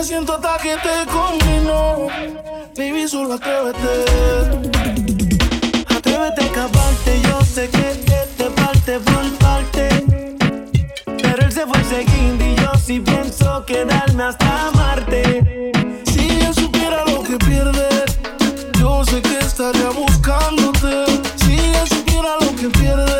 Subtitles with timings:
[0.00, 2.06] Ya siento hasta que te combino.
[2.74, 4.72] Baby, solo atrévete.
[5.94, 7.20] Atrévete a escaparte.
[7.22, 9.88] Yo sé que te parte por parte.
[11.04, 15.70] Pero él se fue seguindo y yo sí pienso quedarme hasta Marte.
[16.06, 17.88] Si él supiera lo que pierde,
[18.78, 21.04] yo sé que estaría buscándote.
[21.44, 23.19] Si él supiera lo que pierde,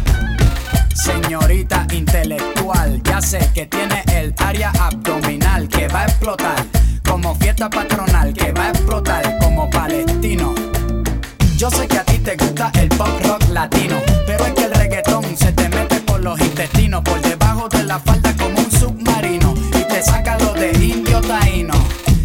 [0.93, 6.65] Señorita intelectual, ya sé que tiene el área abdominal que va a explotar
[7.07, 10.53] como fiesta patronal, que va a explotar como palestino.
[11.57, 14.73] Yo sé que a ti te gusta el pop rock latino, pero es que el
[14.73, 19.53] reggaetón se te mete por los intestinos, por debajo de la falda como un submarino
[19.69, 21.73] y te saca lo de indio taíno.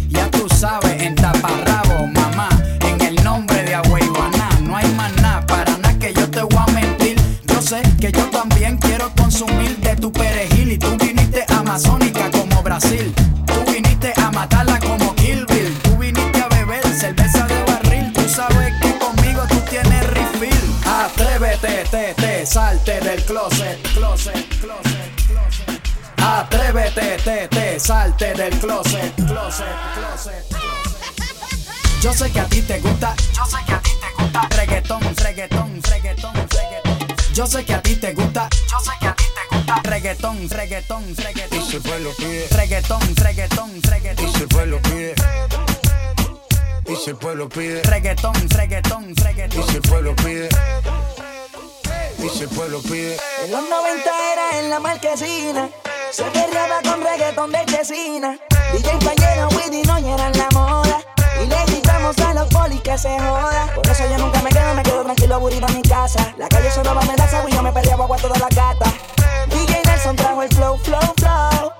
[0.09, 2.49] Ya tú sabes, en taparrabo, mamá,
[2.81, 6.57] en el nombre de Agüeyuaná, no hay más nada, para nada que yo te voy
[6.57, 7.15] a mentir.
[7.47, 8.26] Yo sé que yo
[23.27, 25.81] closet, closet, closet, closet.
[26.17, 30.45] Atrévete, te, te, salte del closet, closet, closet.
[32.01, 35.01] Yo sé que a ti te gusta, yo sé que a ti te gusta reggaetón,
[35.17, 37.07] reggaetón, reggaetón, reggaetón.
[37.33, 40.49] Yo sé que a ti te gusta, yo sé que a ti te gusta reggaetón,
[40.49, 41.59] reggaetón, reggaetón.
[41.59, 44.25] Y si el pueblo pide, Reggaetón, reggaetón, reggaetón.
[44.25, 45.15] y si el pueblo pide,
[46.87, 49.67] y si el pueblo pide, Reggaetón, reggaetón, y reggaetón.
[49.67, 51.06] si el pueblo pide, y
[52.35, 53.17] el pueblo pide.
[53.43, 55.69] En los 90 era en la marquesina.
[56.11, 58.37] Se guerreaba con reggaetón de Chesina.
[58.73, 61.01] DJ Payero, Widdy no eran la moda.
[61.41, 63.71] Y le gritamos a los polis que se joda.
[63.73, 66.33] Por eso yo nunca me quedo, me quedo tranquilo aburrido en mi casa.
[66.37, 68.91] La calle solo va me da y yo me peleaba agua toda la gata.
[69.47, 71.71] DJ Nelson trajo el flow, flow, flow.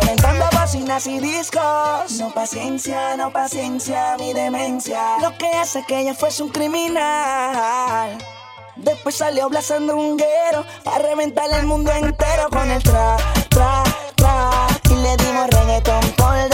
[0.00, 2.18] Reventando bocinas y discos.
[2.18, 5.18] No paciencia, no paciencia, mi demencia.
[5.20, 8.18] Lo que hace que ella fuese un criminal.
[8.76, 13.16] Después salió Blas Sandunguero para reventar el mundo entero con el tra,
[13.48, 13.84] tra,
[14.16, 14.66] tra.
[14.90, 16.53] Y le dimos reggaetón por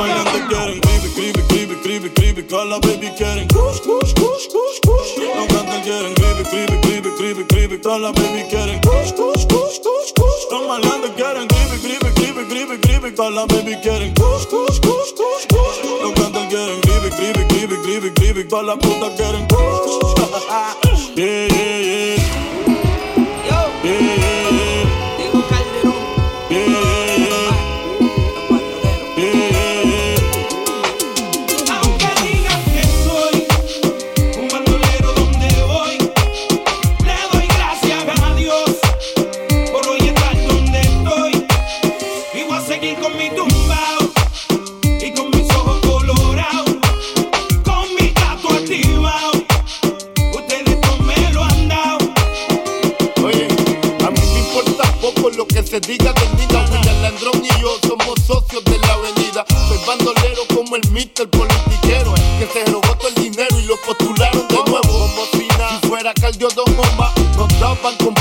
[0.00, 0.80] mañana te quieren.
[0.80, 3.46] Creepy, creepy, creepy, creepy, creepy, call baby quieren.
[3.48, 5.10] Kush, kush, kush, kush, kush.
[5.36, 6.14] No cantan quieren.
[6.14, 8.80] Creepy, creepy, creepy, creepy, creepy, call baby quieren.
[8.80, 10.42] Kush, kush, kush, kush, kush.
[10.50, 11.46] No mañana te quieren.
[11.48, 14.14] Creepy, creepy, creepy, creepy, creepy, call baby quieren.
[14.14, 15.78] Kush, kush, kush, kush, kush.
[16.02, 16.80] No cantan quieren.
[16.80, 19.46] Creepy, creepy, creepy, creepy, creepy, call la puta quieren.
[19.48, 20.00] Kush.
[21.16, 21.79] Yeah, yeah.
[67.82, 68.19] pan con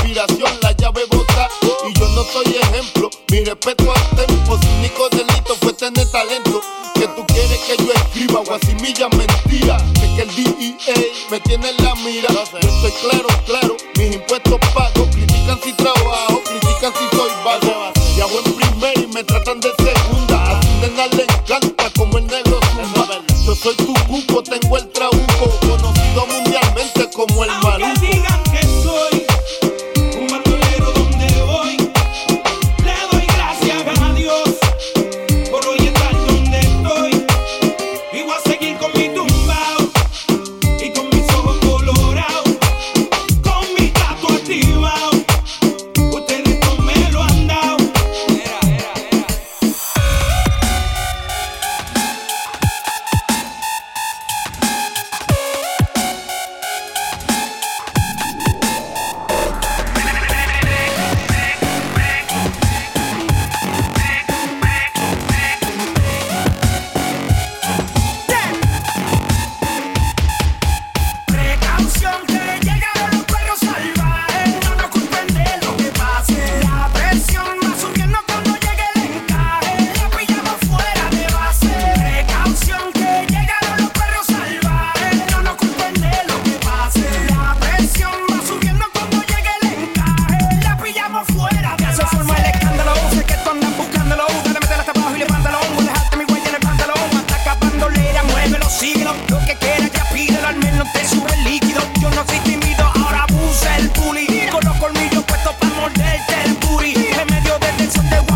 [107.90, 108.29] 손에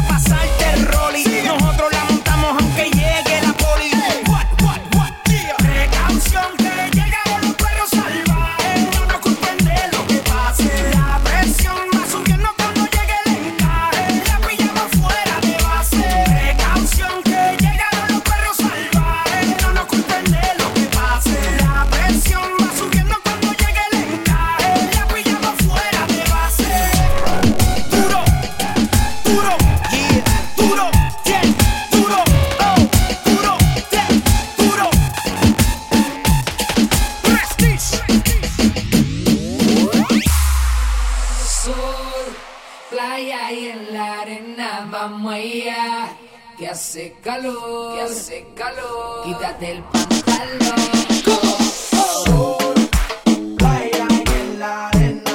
[46.74, 49.24] Que hace calor, que hace calor.
[49.26, 50.74] Quítate el pantalón.
[51.24, 51.58] Como
[52.26, 52.58] ¿Cómo?
[52.58, 52.74] Oh.
[53.62, 55.32] Baila en la arena,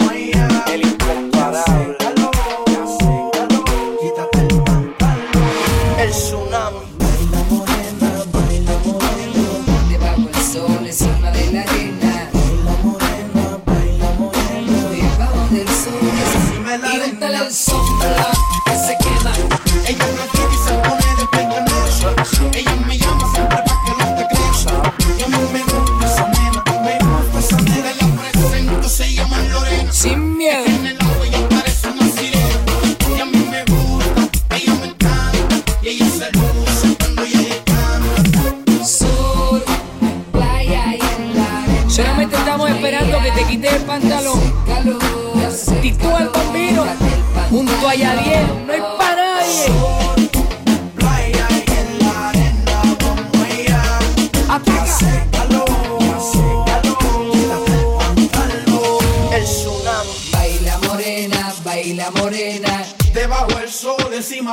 [0.00, 0.48] guamaya.
[0.72, 1.96] El incomparable.
[1.98, 3.98] Que hace calor, que hace calor.
[4.00, 5.98] Quítate el pantalón.
[5.98, 6.78] El tsunami.
[6.98, 9.74] Baila morena, baila morena.
[9.90, 12.30] Debajo el sol, encima de la arena.
[12.32, 14.88] Baila morena, baila morena.
[14.88, 17.50] Debajo del sol, encima de la arena.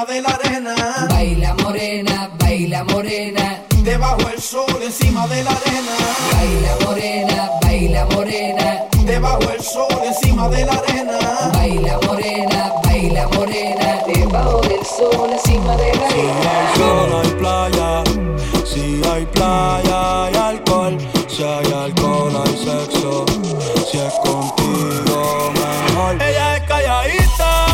[0.06, 0.76] de la arena.
[1.10, 3.64] Baila morena, baila morena.
[3.84, 5.96] Debajo el sol, encima de la arena.
[6.34, 8.84] Baila morena, baila morena.
[9.06, 11.18] Debajo el sol, encima de la arena.
[11.54, 14.04] Baila morena, baila morena.
[14.06, 16.38] Debajo del sol, encima de la arena.
[16.44, 18.04] Si hay sol, hay playa.
[18.66, 20.98] Si hay playa, hay alcohol.
[21.28, 23.26] Si hay alcohol, hay sexo.
[23.90, 26.22] Si es contigo, mejor.
[26.22, 27.67] Ella es calladita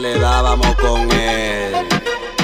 [0.00, 1.72] le dábamos con él.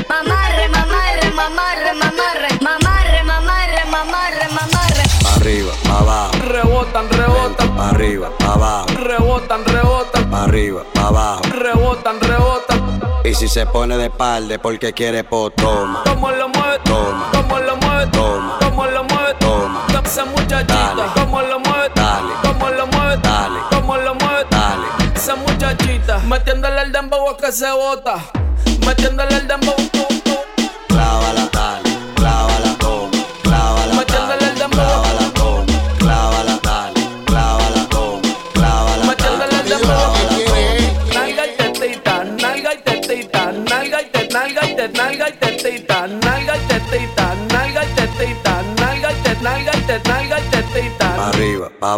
[0.08, 5.02] Mamarre, mamarre, mamarre, mamarre, mamarre, mamarre, mamarre, mamarre.
[5.22, 6.32] Pa arriba, pa abajo.
[6.46, 7.76] Rebotan, rebotan.
[7.76, 8.86] Pa arriba, pa abajo.
[8.94, 10.30] Rebotan, rebotan.
[10.30, 11.42] Pa arriba, pa abajo.
[11.50, 13.00] Rebotan, rebotan.
[13.24, 16.02] Y si se pone de espalda porque quiere po, toma.
[16.04, 17.30] Como lo mueve, toma.
[17.32, 18.58] Como lo mueve, toma.
[18.60, 19.86] Como lo mueve, toma.
[20.04, 20.79] Esa muchacha.
[26.28, 28.16] Metiéndole el dembow a que se bota.
[28.86, 29.99] Metiéndole el dembow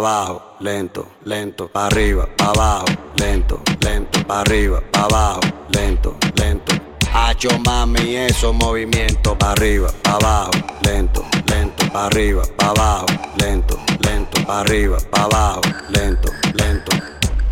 [0.03, 6.73] abajo, lento, lento, para arriba, para abajo, lento, lento, para arriba, para abajo, lento, lento.
[7.13, 13.05] Hacho mami esos movimientos para arriba, para abajo, lento, lento, para arriba, para abajo,
[13.37, 16.91] lento, lento, para arriba, para abajo, lento, lento.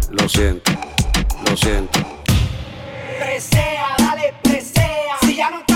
[0.10, 0.72] Lo siento,
[1.50, 2.00] lo siento.
[3.18, 5.16] Presea, dale, presea.
[5.22, 5.71] Si ya no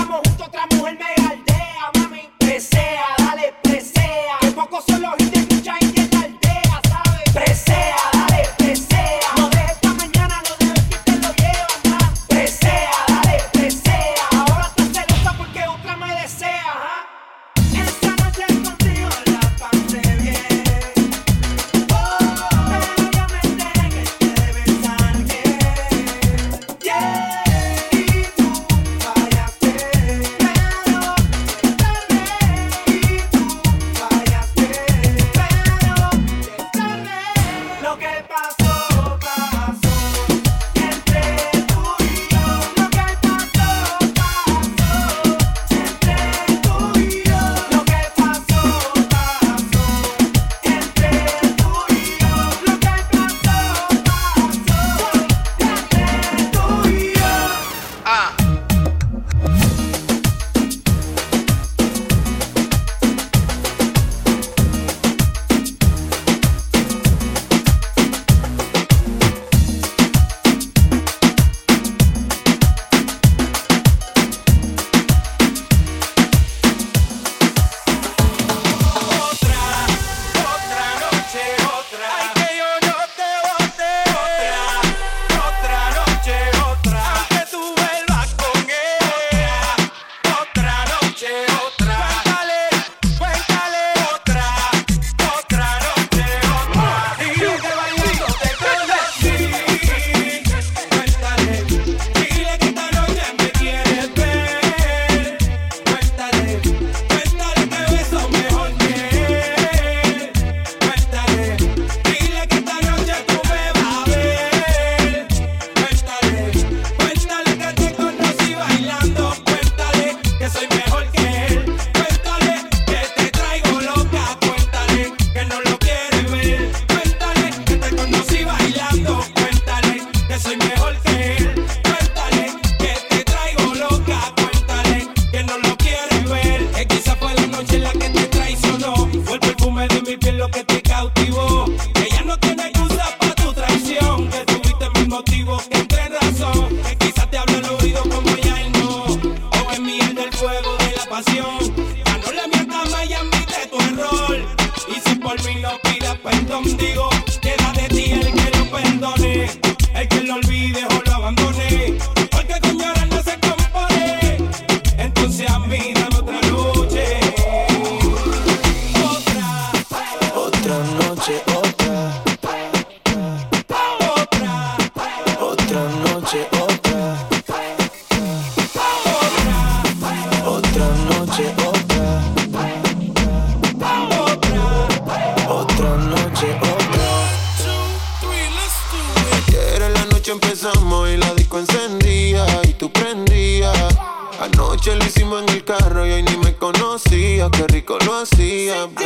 [194.52, 197.50] Anoche lo hicimos en el carro y hoy ni me conocía.
[197.50, 199.04] Qué rico lo hacía, sí,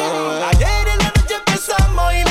[0.53, 2.30] Ayer en la noche empezamos y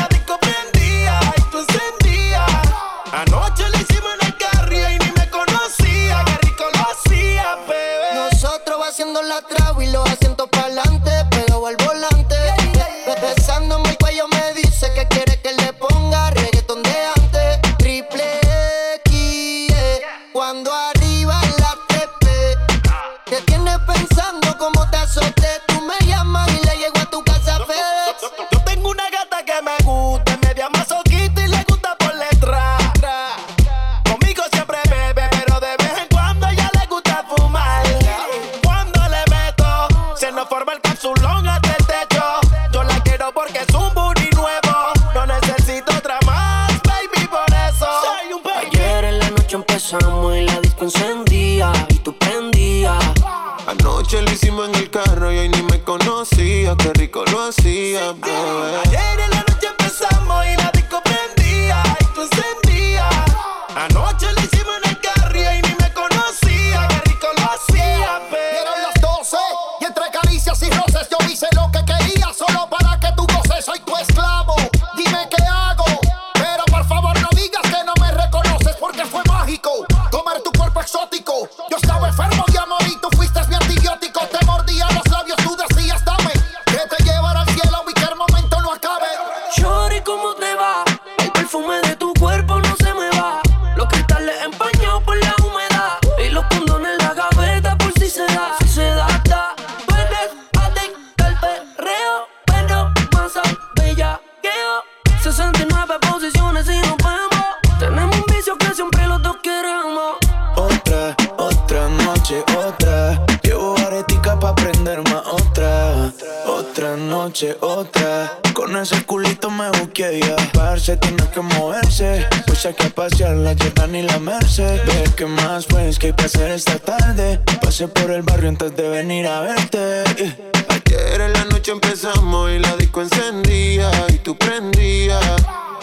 [118.53, 120.35] Con ese culito me busqué ya.
[120.51, 122.27] Parce, tiene que moverse.
[122.45, 124.81] Pues hay que pasear la Jordan y la Merced.
[124.85, 127.39] Ve que más pues que hay que hacer esta tarde.
[127.61, 130.03] Pasé por el barrio antes de venir a verte.
[130.17, 130.51] Eh.
[130.67, 135.23] Ayer en la noche empezamos y la disco encendía y tú prendías.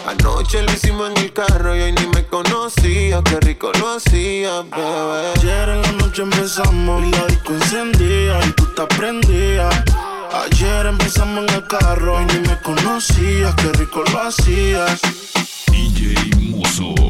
[0.06, 4.60] Anoche lo hicimos en el carro y hoy ni me conocía, qué rico lo hacía,
[4.60, 5.32] bebé.
[5.36, 9.74] Ayer en la noche empezamos y la disco encendía y tú te prendías.
[10.44, 15.00] Ayer empezamos en el carro y ni me conocías, qué rico lo hacías.
[15.70, 17.05] DJ Muso.